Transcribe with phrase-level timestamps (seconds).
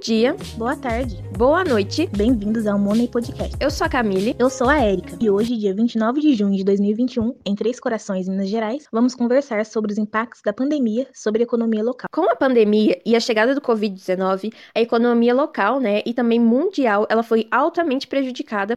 [0.00, 1.22] dia, Boa tarde.
[1.36, 2.06] boa noite.
[2.16, 3.54] Bem-vindos ao Money Podcast.
[3.60, 4.34] Eu sou a Camille.
[4.38, 8.26] Eu sou a Érica e hoje, dia 29 de junho de 2021, em Três Corações,
[8.26, 12.08] Minas Gerais, vamos conversar sobre os impactos da pandemia sobre a economia local.
[12.12, 17.06] Com a pandemia e a chegada do Covid-19, a economia local, né, e também mundial,
[17.10, 18.74] ela foi altamente prejudicada.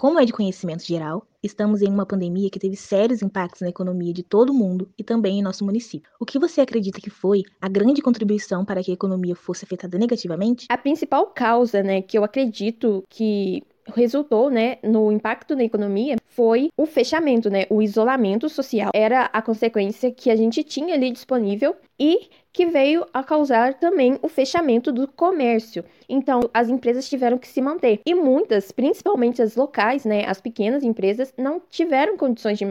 [0.00, 4.14] Como é de conhecimento geral, estamos em uma pandemia que teve sérios impactos na economia
[4.14, 6.10] de todo o mundo e também em nosso município.
[6.18, 9.98] O que você acredita que foi a grande contribuição para que a economia fosse afetada
[9.98, 10.64] negativamente?
[10.70, 16.70] A principal causa, né, que eu acredito que resultou, né, no impacto na economia foi
[16.76, 18.90] o fechamento, né, o isolamento social.
[18.94, 24.18] Era a consequência que a gente tinha ali disponível e que veio a causar também
[24.22, 25.84] o fechamento do comércio.
[26.08, 28.00] Então, as empresas tiveram que se manter.
[28.04, 32.64] E muitas, principalmente as locais, né, as pequenas empresas, não tiveram condições de,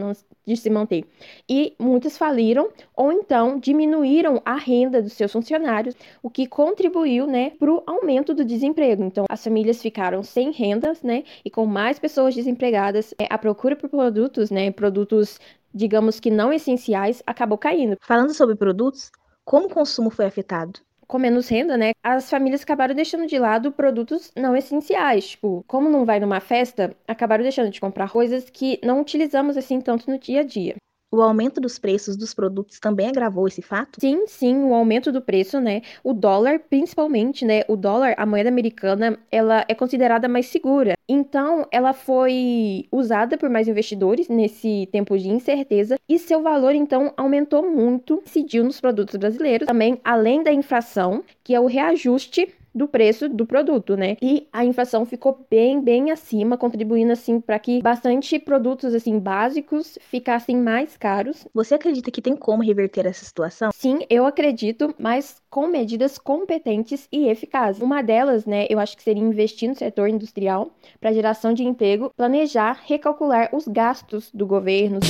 [0.50, 1.04] de se manter.
[1.48, 7.50] E muitas faliram ou então diminuíram a renda dos seus funcionários, o que contribuiu, né,
[7.50, 9.04] para o aumento do desemprego.
[9.04, 13.76] Então, as famílias ficaram sem rendas, né, e com mais pessoas desempregadas, é, a procura
[13.76, 15.38] por produtos, né, produtos
[15.72, 17.96] digamos que não essenciais, acabou caindo.
[18.00, 19.10] Falando sobre produtos,
[19.44, 20.80] como o consumo foi afetado?
[21.10, 25.30] Com menos renda, né, as famílias acabaram deixando de lado produtos não essenciais.
[25.30, 29.80] Tipo, como não vai numa festa, acabaram deixando de comprar coisas que não utilizamos assim
[29.80, 30.76] tanto no dia a dia.
[31.12, 34.00] O aumento dos preços dos produtos também agravou esse fato?
[34.00, 35.82] Sim, sim, o aumento do preço, né?
[36.04, 37.62] O dólar, principalmente, né?
[37.66, 40.94] O dólar, a moeda americana, ela é considerada mais segura.
[41.08, 47.12] Então, ela foi usada por mais investidores nesse tempo de incerteza e seu valor, então,
[47.16, 49.66] aumentou muito, incidiu nos produtos brasileiros.
[49.66, 54.16] Também, além da inflação, que é o reajuste do preço do produto, né?
[54.22, 59.98] E a inflação ficou bem, bem acima, contribuindo assim para que bastante produtos assim básicos
[60.02, 61.46] ficassem mais caros.
[61.54, 63.70] Você acredita que tem como reverter essa situação?
[63.72, 67.82] Sim, eu acredito, mas com medidas competentes e eficazes.
[67.82, 70.70] Uma delas, né, eu acho que seria investir no setor industrial
[71.00, 75.00] para geração de emprego, planejar, recalcular os gastos do governo.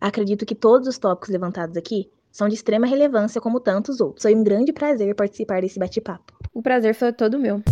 [0.00, 4.22] Acredito que todos os tópicos levantados aqui são de extrema relevância como tantos outros.
[4.22, 6.34] Foi um grande prazer participar desse bate-papo.
[6.52, 7.62] O prazer foi todo meu.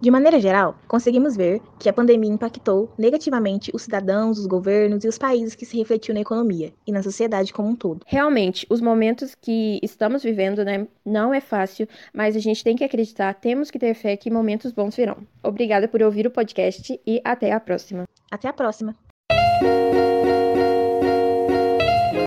[0.00, 5.08] De maneira geral, conseguimos ver que a pandemia impactou negativamente os cidadãos, os governos e
[5.08, 8.00] os países que se refletiu na economia e na sociedade como um todo.
[8.06, 12.84] Realmente, os momentos que estamos vivendo, né, não é fácil, mas a gente tem que
[12.84, 15.18] acreditar, temos que ter fé que momentos bons virão.
[15.42, 18.04] Obrigada por ouvir o podcast e até a próxima.
[18.30, 18.96] Até a próxima!